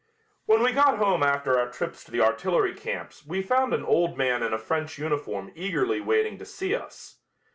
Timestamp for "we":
0.63-0.71, 3.23-3.43